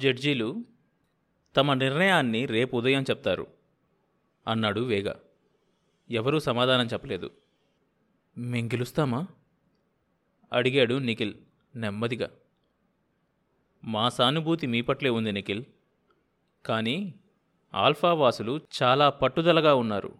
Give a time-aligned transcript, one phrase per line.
[0.00, 0.64] జడ్జీలు
[1.56, 3.46] తమ నిర్ణయాన్ని రేపు ఉదయం చెప్తారు
[4.48, 5.12] అన్నాడు వేగ.
[6.10, 7.30] ఎవరూ సమాధానం చెప్పలేదు.
[8.38, 9.26] మేం గెలుస్తామా?
[10.52, 11.34] అడిగాడు నిఖిల్
[11.76, 12.30] నెమ్మదిగా.
[13.84, 15.64] మా సానుభూతి మీ పట్లే ఉంది నిఖిల్
[16.66, 17.14] కానీ
[17.74, 20.14] ఆల్ఫా వాసులు చాలా పట్టుదలగా ఉన్నారు.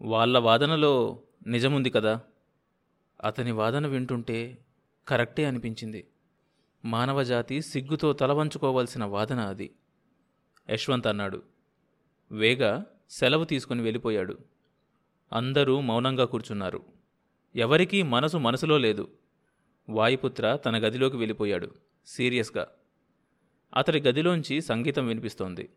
[0.00, 2.20] వాళ్ళ వాదనలో నిజముంది కదా?
[3.24, 4.58] అతని వాదన వింటుంటే
[5.08, 6.08] కరెక్టే అనిపించింది.
[6.84, 9.74] మానవజాతి సిగ్గుతో తలవంచుకోవాల్సిన వాదన అది.
[10.70, 11.42] యశ్వంత్ అన్నాడు.
[12.32, 14.38] వేగ సెలవు తీసుకుని వెళ్ళిపోయాడు.
[15.32, 16.84] అందరూ మౌనంగా కూర్చున్నారు.
[17.56, 19.08] ఎవరికీ మనసు మనసులో లేదు.
[19.88, 21.74] వాయుపుత్ర తన గదిలోకి వెళ్ళిపోయాడు.
[22.06, 22.68] సీరియస్గా.
[23.76, 25.70] అతడి గదిలోంచి సంగీతం వినిపిస్తోంది.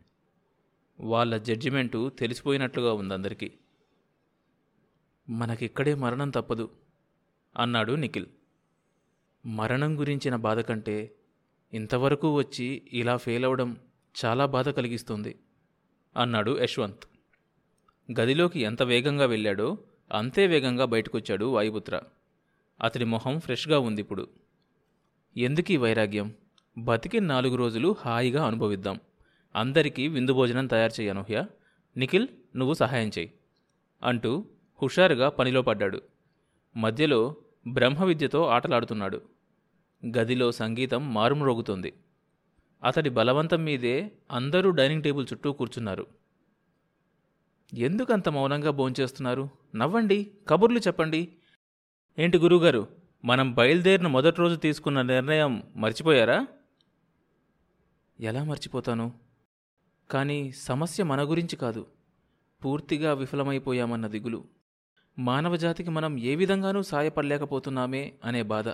[1.00, 3.52] వాళ్ళ జడ్జిమెంటు తెలిసిపోయినట్లుగా ఉందందరికీ
[5.28, 6.70] మనకిక్కడే మరణం తప్పదు
[7.56, 8.26] అన్నాడు నిఖిల్.
[9.46, 11.12] మరణం గురించిన బాధ కంటే
[11.74, 13.76] ఇంతవరకు వచ్చి ఇలా ఫెయిల్ అవడం
[14.24, 15.38] చాలా బాధ కలిగిస్తుంది
[16.16, 17.02] అన్నాడు యశ్వంత్.
[18.20, 19.78] గదిలోకి ఎంత వేగంగా వెళ్ళాడో
[20.12, 22.00] అంతే వేగంగా బయటకొచ్చాడు వాయుపుత్ర.
[22.82, 24.28] అతడి మొహం ఫ్రెష్గా ఉంది ఇప్పుడు
[25.36, 26.34] ఎందుకీ వైరాగ్యం?
[26.78, 29.00] బతికి నాలుగు రోజులు హాయిగా అనుభవిద్దాం.
[29.56, 31.46] అందరికీ విందు భోజనం తయారు చేయి అనూహ్య.
[31.96, 33.32] నిఖిల్ నువ్వు సహాయం చేయి
[34.02, 34.46] అంటూ
[34.82, 36.02] హుషారుగా పనిలో పడ్డాడు.
[36.76, 37.36] మధ్యలో
[37.68, 39.35] బ్రహ్మ విద్యతో ఆటలాడుతున్నాడు.
[40.04, 41.94] గదిలో సంగీతం మారుమ్రోగుతోంది.
[42.84, 46.06] అతడి బలవంతం మీదే అందరూ డైనింగ్ టేబుల్ చుట్టూ కూర్చున్నారు.
[47.74, 49.48] ఎందుకంత మౌనంగా భోంచేస్తున్నారు?
[49.76, 51.32] నవ్వండి కబుర్లు చెప్పండి.
[52.18, 52.88] ఏంటి గురుగారు
[53.24, 56.46] మనం బయలుదేరిన మొదటి రోజు తీసుకున్న నిర్ణయం మర్చిపోయారా?
[58.20, 59.12] ఎలా మర్చిపోతాను?
[60.10, 61.86] కానీ సమస్య మన గురించి కాదు.
[62.64, 64.44] పూర్తిగా విఫలమైపోయామన్న దిగులు.
[65.18, 68.68] మానవజాతికి మనం ఏ విధంగానూ సాయపడలేకపోతున్నామే అనే బాధ.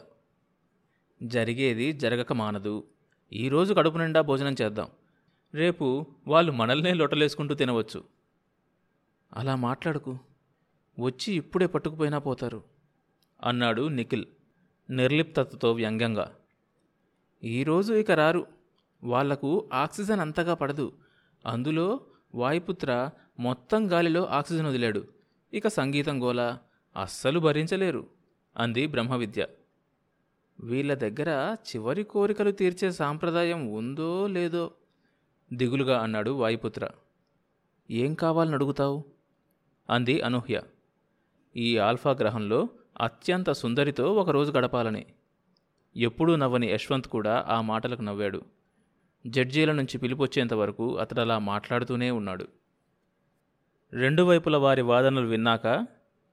[1.23, 2.85] జరిగేది జరగక మానదు.
[3.33, 4.89] ఈరోజు కడుపు నిండా భోజనం చేద్దాం.
[5.55, 8.05] రేపు వాళ్ళు మనల్నే లొటలేసుకుంటూ తినవచ్చు.
[9.33, 10.19] అలా మాట్లాడుకు.
[11.01, 12.65] వచ్చి ఇప్పుడే పట్టుకుపోయినా పోతారు.
[13.43, 14.27] అన్నాడు నిఖిల్
[14.91, 16.35] నిర్లిప్తతతో వ్యంగ్యంగా.
[17.45, 18.47] ఈరోజు ఇక రారు.
[19.05, 20.93] వాళ్ళకు ఆక్సిజన్ అంతగా పడదు.
[21.47, 22.01] అందులో
[22.35, 25.09] వాయుపుత్ర మొత్తం గాలిలో ఆక్సిజన్ వదిలాడు.
[25.53, 26.59] ఇక సంగీతం గోల.
[27.01, 28.07] అస్సలు భరించలేరు.
[28.57, 29.47] అంది బ్రహ్మవిద్య.
[30.61, 34.71] వీళ్ళ దగ్గర చివరి కోరికలు తీర్చే సాంప్రదాయం ఉందో లేదో
[35.53, 36.89] దిగులుగా అన్నాడు వాయుపుత్ర.
[37.91, 39.05] ఏం కావాలని అడుగుతావు?
[39.91, 40.63] అంది అనూహ్య.
[41.57, 42.69] ఈ ఆల్ఫా గ్రహంలో
[43.01, 45.07] అత్యంత సుందరితో ఒకరోజు గడపాలని.
[45.97, 48.43] ఎప్పుడూ నవ్వని యశ్వంత్ కూడా ఆ మాటలకు నవ్వాడు.
[49.27, 52.47] జడ్జీల నుంచి పిలిపొచ్చేంత వరకు అతడలా మాట్లాడుతూనే ఉన్నాడు.
[53.93, 55.87] రెండు వైపుల వారి వాదనలు విన్నాక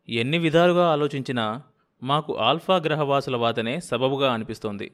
[0.09, 1.63] ఎన్ని విధాలుగా ఆలోచించినా
[2.03, 4.91] మాకు ఆల్ఫా గ్రహవాసుల వాదనే సబబుగా అనిపిస్తోంది.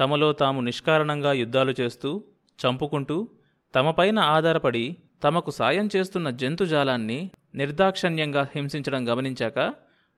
[0.00, 2.24] తమలో తాము నిష్కారణంగా యుద్ధాలు చేస్తూ
[2.66, 3.28] చంపుకుంటూ
[3.74, 9.74] తమపైన ఆధారపడి తమకు సాయం చేస్తున్న జంతుజాలాన్ని నిర్దాక్షణ్యంగా హింసించడం గమనించాక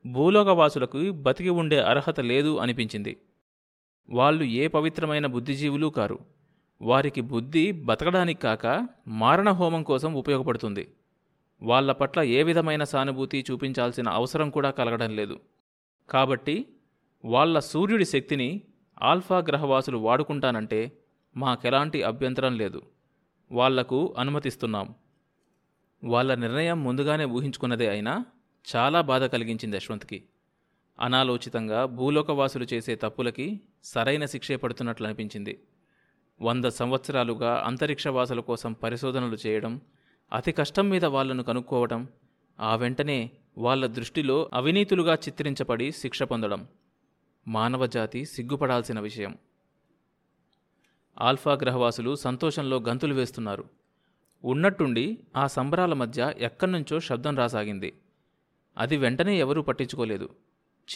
[0.06, 3.16] భూలోకవాసులకు బతికి ఉండే అర్హత లేదు అనిపించింది.
[4.10, 6.19] వాళ్ళు ఏ పవిత్రమైన బుద్ధిజీవులు కారు.
[6.83, 10.94] వారికి బుద్ధి బతకడానికి కాక మారణహోమం కోసం ఉపయోగపడుతుంది.
[11.62, 15.41] వాళ్ళ పట్ల ఏ విధమైన సానుభూతి చూపించాల్సిన అవసరం కూడా కలగడం లేదు.
[16.10, 16.69] కాబట్టి
[17.25, 18.62] వాళ్ళ సూర్యుడి శక్తిని
[19.03, 20.93] ఆల్ఫా గ్రహవాసులు వాడుకుంటానంటే
[21.37, 22.82] మాకెలాంటి అభ్యంతరం లేదు.
[23.53, 24.94] వాళ్ళకు అనుమతిస్తున్నాం.
[26.04, 28.25] వాళ్ళ నిర్ణయం ముందుగానే ఊహించుకున్నదే అయినా
[28.76, 30.25] చాలా బాధ కలిగించింది యశ్వంత్కి.
[31.00, 35.62] అనాలోచితంగా భూలోకవాసులు చేసే తప్పులకి సరైన శిక్షే పడుతున్నట్లు అనిపించింది.
[36.42, 39.81] వంద సంవత్సరాలుగా అంతరిక్షవాసుల కోసం పరిశోధనలు చేయడం
[40.32, 42.09] అతి కష్టం మీద వాళ్ళను కనుక్కోవడం
[42.60, 46.69] ఆ వెంటనే వాళ్ళ దృష్టిలో అవినీతులుగా చిత్రించబడి శిక్ష పొందడం
[47.48, 49.38] మానవజాతి సిగ్గుపడాల్సిన విషయం.
[51.21, 53.65] ఆల్ఫా గ్రహవాసులు సంతోషంలో గంతులు వేస్తున్నారు.
[54.44, 57.93] ఉన్నట్టుండి ఆ సంబరాల మధ్య ఎక్కడ్నుంచో శబ్దం రాసాగింది.
[58.78, 60.28] అది వెంటనే ఎవరూ పట్టించుకోలేదు.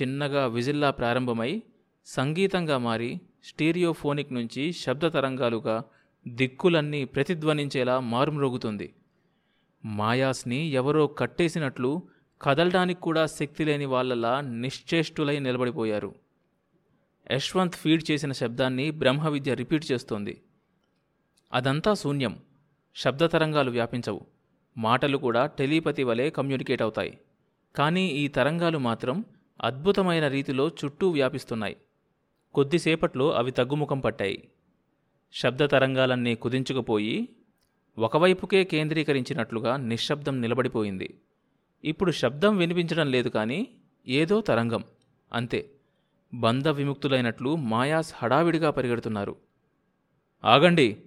[0.02, 1.62] చిన్నగా విజిల్లా ప్రారంభమై
[2.06, 5.84] సంగీతంగా మారి స్టీరియోఫోనిక్ నుంచి శబ్ద తరంగాలుగా
[6.28, 8.94] దిక్కులన్నీ ప్రతిధ్వనించేలా మారుమ్రోగుతుంది.
[9.84, 12.02] మాయాస్ని ఎవరో కట్టేసినట్లు
[12.42, 16.14] కదలడానికి కూడా శక్తి లేని వాళ్ళలా నిశ్చేష్టులై నిలబడిపోయారు.
[17.32, 20.42] యశ్వంత్ ఫీడ్ చేసిన శబ్దాన్ని బ్రహ్మవిద్య రిపీట్ చేస్తోంది.
[21.52, 22.38] అదంతా శూన్యం.
[22.96, 24.26] శబ్ద తరంగాలు వ్యాపించవు.
[24.76, 27.18] మాటలు కూడా టెలీపతి వలె కమ్యూనికేట్ అవుతాయి.
[27.76, 29.24] కానీ ఈ తరంగాలు మాత్రం
[29.60, 31.76] అద్భుతమైన రీతిలో చుట్టూ వ్యాపిస్తున్నాయి.
[32.54, 34.48] కొద్దిసేపట్లో అవి తగ్గుముఖం పట్టాయి.
[35.32, 37.28] శబ్ద తరంగాలన్నీ కుదించుకుపోయి
[37.98, 41.14] ఒకవైపుకే కేంద్రీకరించినట్లుగా నిశ్శబ్దం నిలబడిపోయింది.
[41.84, 43.68] ఇప్పుడు శబ్దం వినిపించడం లేదు కానీ
[44.06, 44.84] ఏదో తరంగం
[45.32, 45.70] అంతే.
[46.34, 49.36] బంధ విముక్తులైనట్లు మాయాస్ హడావిడిగా పరిగెడుతున్నారు.
[50.44, 51.02] ఆగండి.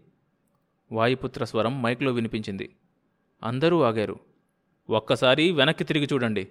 [0.91, 2.75] వాయుపుత్ర స్వరం మైక్లో వినిపించింది.
[3.44, 4.19] అందరూ ఆగారు.
[4.89, 6.47] ఒక్కసారి వెనక్కి తిరిగి చూడండి.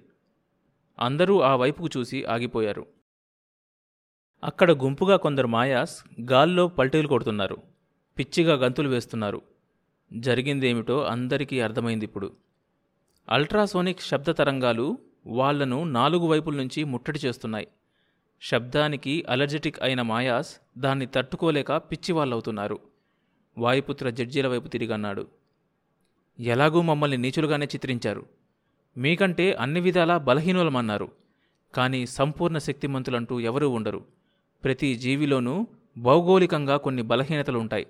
[0.99, 2.87] అందరూ ఆ వైపుకు చూసి ఆగిపోయారు.
[4.45, 7.59] అక్కడ గుంపుగా కొందరు మాయాస్ గాల్లో పల్టీలు కొడుతున్నారు.
[8.19, 9.43] పిచ్చిగా గంతులు వేస్తున్నారు.
[10.13, 12.33] జరిగిందేమిటో అందరికీ అర్థమైంది ఇప్పుడు.
[13.29, 17.69] అల్ట్రాసోనిక్ శబ్ద తరంగాలు వాళ్ళను నాలుగు వైపుల నుంచి ముట్టడి చేస్తున్నాయి.
[18.43, 22.79] శబ్దానికి అలర్జెటిక్ అయిన మాయాస్ దాన్ని తట్టుకోలేక పిచ్చివాళ్ళవుతున్నారు
[23.59, 25.27] వాయుపుత్ర జడ్జీల వైపు తిరిగన్నాడు.
[26.41, 28.27] ఎలాగూ మమ్మల్ని నీచులుగానే చిత్రించారు.
[28.97, 31.13] మీకంటే అన్ని విధాలా బలహీనులమన్నారు.
[31.75, 34.05] కానీ సంపూర్ణ శక్తిమంతులంటూ ఎవరూ ఉండరు.
[34.65, 35.67] ప్రతి జీవిలోనూ
[35.99, 37.87] భౌగోళికంగా కొన్ని బలహీనతలు ఉంటాయి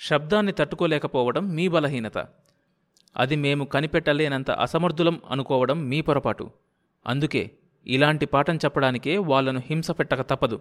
[0.00, 2.18] శబ్దాన్ని తట్టుకోలేకపోవడం మీ బలహీనత.
[3.18, 6.50] అది మేము కనిపెట్టలేనంత అసమర్థులం అనుకోవడం మీ పొరపాటు.
[7.06, 7.50] అందుకే
[7.86, 10.60] ఇలాంటి పాఠం చెప్పడానికే వాళ్ళను హింస పెట్టక తప్పదు.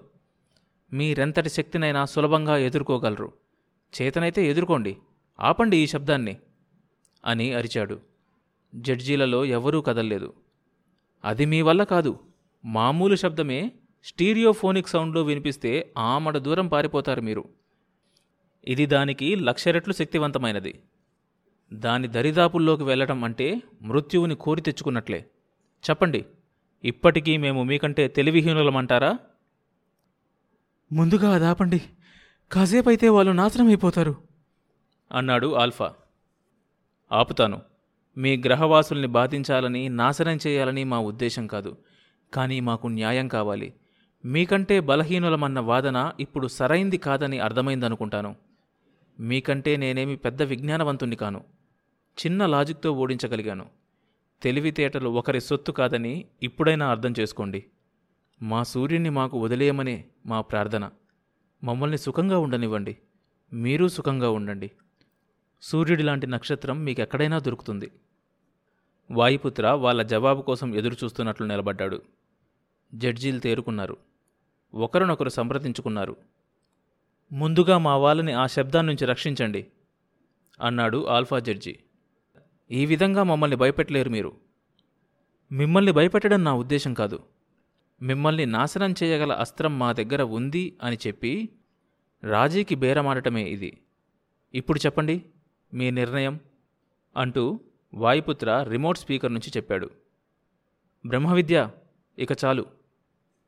[0.94, 3.34] మీరెంతటి శక్తినైనా సులభంగా ఎదుర్కోగలరు.
[4.02, 4.98] చేతనైతే ఎదుర్కోండి.
[5.40, 6.38] ఆపండి ఈ శబ్దాన్ని
[7.26, 8.00] అని అరిచాడు.
[8.76, 10.34] జడ్జీలలో ఎవరూ కదల్లేదు.
[11.26, 12.20] అది మీ వల్ల కాదు.
[12.66, 13.72] మామూలు శబ్దమే
[14.04, 17.50] స్టీరియోఫోనిక్ సౌండ్లో వినిపిస్తే ఆమడ దూరం పారిపోతారు మీరు.
[18.68, 20.80] ఇది దానికి లక్ష రెట్లు శక్తివంతమైనది.
[21.74, 25.26] దాని దరిదాపుల్లోకి వెళ్ళటం అంటే మృత్యువుని కోరి తెచ్చుకున్నట్లే.
[25.90, 26.26] చెప్పండి
[26.84, 29.18] ఇప్పటికీ మేము మీకంటే తెలివిహీనులమంటారా?
[30.92, 31.82] ముందుగా అదాపండి.
[32.52, 34.16] కాసేపైతే వాళ్ళు నాశనమైపోతారు.
[35.12, 35.94] అన్నాడు ఆల్ఫా.
[37.12, 37.62] ఆపుతాను.
[38.18, 41.78] మీ గ్రహవాసుల్ని బాధించాలని నాశనం చేయాలని మా ఉద్దేశం కాదు.
[42.34, 43.74] కానీ మాకు న్యాయం కావాలి.
[44.26, 48.36] మీకంటే బలహీనులమన్న వాదన ఇప్పుడు సరైంది కాదని అర్థమైందనుకుంటాను.
[49.20, 51.44] మీకంటే నేనేమి పెద్ద విజ్ఞానవంతుణ్ణి కాను.
[52.26, 53.70] చిన్న లాజిక్తో ఓడించగలిగాను.
[54.42, 57.66] తెలివితేటలు ఒకరి సొత్తు కాదని ఇప్పుడైనా అర్థం చేసుకోండి.
[58.42, 60.90] మా సూర్యుణ్ణి మాకు వదిలేయమనే మా ప్రార్థన.
[61.64, 62.98] మమ్మల్ని సుఖంగా ఉండనివ్వండి.
[63.54, 64.72] మీరు సుఖంగా ఉండండి.
[65.62, 67.92] సూర్యుడి లాంటి నక్షత్రం మీకెక్కడైనా దొరుకుతుంది.
[69.12, 72.02] వాయుపుత్ర వాళ్ళ జవాబు కోసం ఎదురుచూస్తున్నట్లు నిలబడ్డాడు.
[72.96, 73.98] జడ్జీలు తేరుకున్నారు.
[74.74, 76.18] ఒకరినొకరు సంప్రదించుకున్నారు.
[77.32, 79.68] ముందుగా మా వాళ్ళని ఆ శబ్దాన్నించి రక్షించండి
[80.62, 81.80] అన్నాడు ఆల్ఫా జడ్జి.
[82.72, 84.38] ఈ విధంగా మమ్మల్ని భయపెట్టలేరు మీరు.
[85.52, 87.24] మిమ్మల్ని భయపెట్టడం నా ఉద్దేశం కాదు.
[88.02, 91.50] మిమ్మల్ని నాశనం చేయగల అస్త్రం మా దగ్గర ఉంది అని చెప్పి
[92.24, 93.82] రాజీకి బేరమాడటమే ఇది.
[94.54, 95.26] ఇప్పుడు చెప్పండి
[95.74, 96.40] మీ నిర్ణయం?
[97.18, 97.60] అంటూ
[97.94, 99.90] వాయుపుత్ర రిమోట్ స్పీకర్ నుంచి చెప్పాడు.
[101.06, 101.70] బ్రహ్మవిద్య
[102.20, 102.66] ఇక చాలు.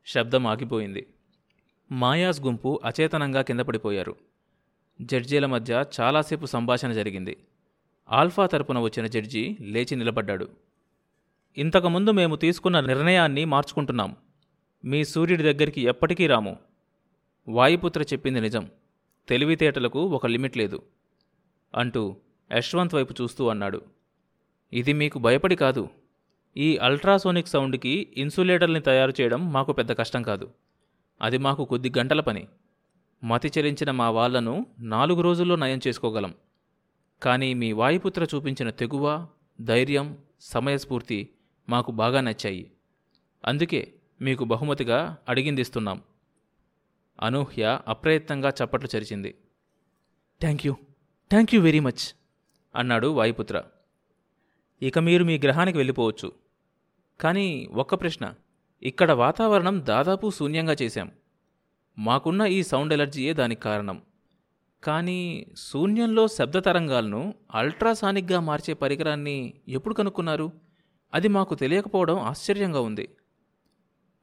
[0.06, 1.06] శబ్దం ఆగిపోయింది.
[1.92, 4.16] మాయాస్ గుంపు అచేతనంగా కింద పడిపోయారు.
[5.02, 7.36] జడ్జీల మధ్య చాలాసేపు సంభాషణ జరిగింది.
[8.10, 10.48] ఆల్ఫా తరపున వచ్చిన జడ్జి లేచి నిలబడ్డాడు.
[11.58, 14.16] ఇంతకుముందు మేము తీసుకున్న నిర్ణయాన్ని మార్చుకుంటున్నాం.
[14.84, 16.56] మీ సూర్యుడి దగ్గరికి ఎప్పటికీ రాము.
[17.48, 18.70] వాయుపుత్ర చెప్పింది నిజం.
[19.28, 20.82] తెలివితేటలకు ఒక లిమిట్ లేదు.
[21.74, 22.16] అంటూ
[22.56, 23.82] యశ్వంత్ వైపు చూస్తూ అన్నాడు.
[24.72, 25.88] ఇది మీకు భయపడి కాదు.
[26.56, 30.50] ఈ అల్ట్రాసోనిక్ సౌండ్కి ఇన్సులేటర్ని తయారు చేయడం మాకు పెద్ద కష్టం కాదు.
[31.22, 32.48] అది మాకు కొద్ది గంటల పని.
[33.24, 36.34] మతి చెలించిన మా వాళ్ళను నాలుగు రోజుల్లో నయం చేసుకోగలం.
[37.22, 39.28] కానీ మీ వాయుపుత్ర చూపించిన తెగువ
[39.60, 41.34] ధైర్యం సమయస్ఫూర్తి
[41.68, 42.72] మాకు బాగా నచ్చాయి.
[43.44, 46.02] అందుకే మీకు బహుమతిగా అడిగిందిస్తున్నాం.
[47.22, 49.34] అనూహ్య అప్రయత్నంగా చప్పట్లు చరిచింది.
[50.40, 50.76] Thank you.
[51.30, 52.16] Thank you very much
[52.74, 53.62] అన్నాడు వాయుపుత్ర.
[54.82, 56.32] ఇక మీరు మీ గ్రహానికి వెళ్ళిపోవచ్చు.
[57.20, 58.34] కానీ ఒక్క ప్రశ్న.
[58.82, 61.10] ఇక్కడ వాతావరణం దాదాపు శూన్యంగా చేశాం.
[61.98, 64.02] మాకున్న ఈ సౌండ్ ఎలర్జీయే దానికి కారణం.
[64.84, 70.52] కానీ శూన్యంలో శబ్ద తరంగాలను అల్ట్రాసానిక్గా మార్చే పరికరాన్ని ఎప్పుడు కనుక్కున్నారు?
[71.14, 73.08] అది మాకు తెలియకపోవడం ఆశ్చర్యంగా ఉంది.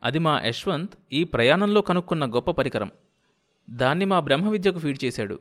[0.03, 2.91] అది మా యశ్వంత్ ఈ ప్రయాణంలో కనుక్కున్న గొప్ప పరికరం.
[3.69, 5.39] దాన్ని మా బ్రహ్మ విద్యకు ఫీడ్ చేశాడు.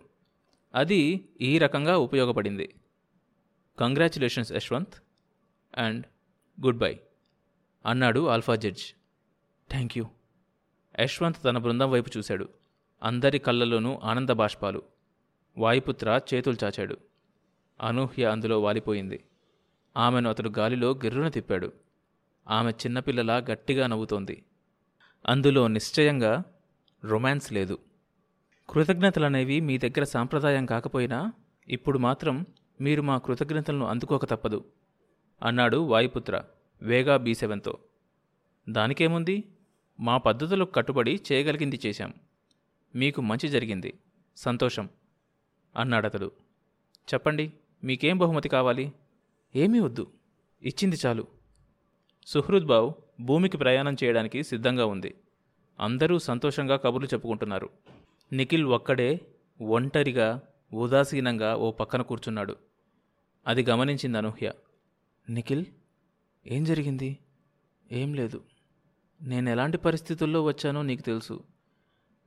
[0.75, 2.75] అది ఈ రకంగా ఉపయోగపడింది.
[3.81, 4.95] Congratulations Yashwant
[5.75, 6.07] and
[6.65, 7.01] good bye
[7.87, 8.85] అన్నాడు alpha judge.
[9.71, 10.07] Thank you.
[11.01, 12.49] Yashwant తన బృందం వైపు చూశాడు.
[13.03, 14.96] అందరి కళ్ళలోనూ ఆనంద బాష్పాలు.
[15.59, 16.97] వాయుపుత్ర చేతులు చాచాడు.
[17.81, 19.25] అనూహ్య అందులో వాలిపోయింది.
[19.97, 21.73] ఆమెను అతడు గాలిలో గిర్రున తిప్పాడు.
[22.49, 24.45] ఆమె చిన్నపిల్లలా గట్టిగా నవ్వుతోంది.
[25.27, 26.43] అందులో నిశ్చయంగా
[27.05, 27.79] రొమాన్స్ లేదు.
[28.69, 31.33] కృతజ్ఞతలనేవి మీ దగ్గర సాంప్రదాయం కాకపోయినా
[31.69, 32.47] ఇప్పుడు మాత్రం
[32.81, 34.65] మీరు మా కృతజ్ఞతలను అందుకోక తప్పదు
[35.43, 36.43] అన్నాడు వాయుపుత్ర
[36.83, 37.79] వేగా బీ సెవెన్తో.
[38.69, 39.45] దానికేముంది?
[40.01, 42.15] మా పద్ధతులకు కట్టుబడి చేయగలిగింది చేశాం.
[42.95, 43.99] మీకు మంచి జరిగింది.
[44.37, 44.89] సంతోషం.
[45.77, 46.33] అన్నాడతడు.
[47.15, 47.53] చెప్పండి
[47.85, 48.93] మీకేం బహుమతి కావాలి?
[49.57, 50.13] ఏమీ వద్దు.
[50.63, 51.27] ఇచ్చింది చాలు.
[52.27, 55.15] సుహృద్బావు భూమికి ప్రయాణం చేయడానికి సిద్ధంగా ఉంది.
[55.81, 57.71] అందరూ సంతోషంగా కబుర్లు చెప్పుకుంటున్నారు.
[58.33, 59.21] నిఖిల్ ఒక్కడే
[59.61, 60.43] ఒంటరిగా
[60.73, 62.57] ఉదాసీనంగా ఓ పక్కన కూర్చున్నాడు.
[63.47, 64.53] అది గమనించింది అనూహ్య.
[65.31, 65.65] నిఖిల్
[66.47, 67.19] ఏం జరిగింది?
[67.93, 68.45] ఏం లేదు.
[69.23, 71.45] నేను ఎలాంటి పరిస్థితుల్లో వచ్చానో నీకు తెలుసు.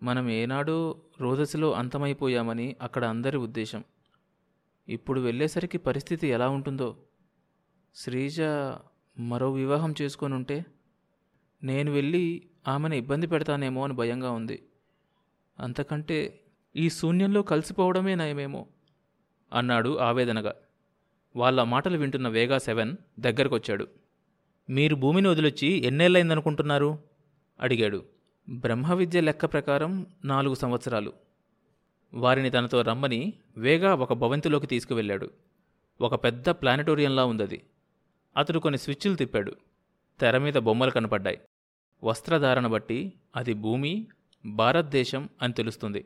[0.03, 3.84] మనం ఏనాడో రోదసిలో అంతమైపోయామని అక్కడ అందరి ఉద్దేశం.
[4.89, 6.98] ఇప్పుడు వెళ్ళేసరికి పరిస్థితి ఎలా ఉంటుందో?
[7.96, 8.41] శ్రీజ
[9.20, 10.65] మరో వివాహం చేసుకొని ఉంటే
[11.63, 14.63] నేను వెళ్ళి ఆమెను ఇబ్బంది పెడతానేమో అని భయంగా ఉంది.
[15.60, 16.39] అంతకంటే
[16.75, 18.68] ఈ శూన్యంలో కలిసిపోవడమే నయమేమో?
[19.53, 20.56] అన్నాడు ఆవేదనగా.
[21.36, 23.88] వాళ్ళ మాటలు వింటున్న వేగా సెవెన్ దగ్గరకొచ్చాడు.
[24.70, 27.00] మీరు భూమిని వదిలొచ్చి ఎన్నేళ్ళైందనుకుంటున్నారు
[27.60, 28.18] అడిగాడు.
[28.50, 31.13] బ్రహ్మ విద్య లెక్క ప్రకారం నాలుగు సంవత్సరాలు.
[32.13, 35.29] వారిని తనతో రమ్మని వేగా ఒక భవంతిలోకి తీసుకువెళ్ళాడు.
[36.01, 37.63] ఒక పెద్ద ప్లానటోరియంలా ఉందది.
[38.38, 39.56] అతడు కొన్ని స్విచ్లు తిప్పాడు.
[40.20, 41.41] తెర మీద బొమ్మలు కనపడ్డాయి.
[42.03, 44.08] వస్త్రధారణ బట్టి అది భూమి
[44.46, 46.06] భారతదేశం అని తెలుస్తుంది.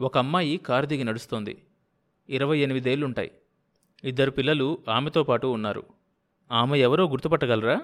[0.00, 1.62] ఒక అమ్మాయి కారు దిగి నడుస్తోంది.
[2.28, 3.30] ఇరవై ఎనిమిదేళ్ళుంటాయి.
[4.04, 5.84] ఇద్దరు పిల్లలు ఆమెతో పాటు ఉన్నారు.
[6.52, 7.80] ఆమె ఎవరో గుర్తుపట్టగలరా?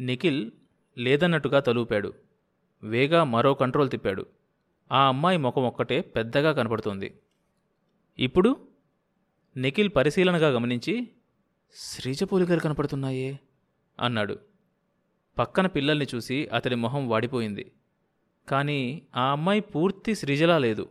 [0.00, 0.50] నిఖిల్
[0.98, 2.27] లేదన్నట్టుగా తలూపాడు.
[2.82, 4.26] వేగా మరో కంట్రోల్ తిప్పాడు.
[4.92, 7.20] ఆ అమ్మాయి ముఖం ఒక్కటే పెద్దగా కనపడుతోంది.
[8.18, 8.68] ఇప్పుడు
[9.56, 11.08] నిఖిల్ పరిశీలనగా గమనించి
[11.74, 13.38] శ్రీజ పోలికలు కనపడుతున్నాయే
[14.00, 14.38] అన్నాడు.
[15.38, 17.72] పక్కన పిల్లల్ని చూసి అతడి మొహం వాడిపోయింది.
[18.48, 20.90] కానీ ఆ అమ్మాయి పూర్తి శ్రీజలా లేదు.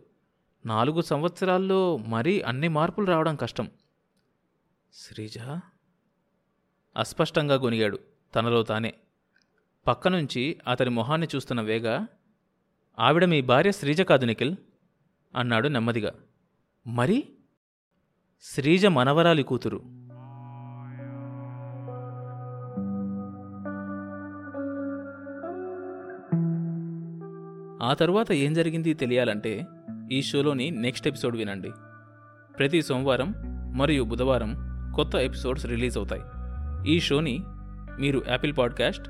[0.66, 3.72] నాలుగు సంవత్సరాల్లో మరీ అన్ని మార్పులు రావడం కష్టం.
[4.94, 5.38] శ్రీజ?
[6.98, 8.00] అస్పష్టంగా గొనిగాడు
[8.36, 8.94] తనలో తానే.
[9.88, 12.06] పక్కనుంచి అతని మొహాన్ని చూస్తున్న వేగ
[13.00, 14.56] ఆవిడ మీ భార్య శ్రీజ కాదు నిఖిల్
[15.36, 16.12] అన్నాడు నెమ్మదిగా.
[16.88, 17.30] మరి?
[18.42, 19.78] శ్రీజ మనవరాలి కూతురు.
[27.84, 29.66] ఆ తరువాత ఏం జరిగింది తెలియాలంటే
[30.12, 31.72] ఈ షోలోని నెక్స్ట్ ఎపిసోడ్ వినండి.
[32.58, 33.34] ప్రతి సోమవారం
[33.78, 34.56] మరియు బుధవారం
[34.96, 36.22] కొత్త ఎపిసోడ్స్ రిలీజ్ అవుతాయి.
[36.92, 37.40] ఈ షోని
[38.00, 39.10] మీరు Apple podcast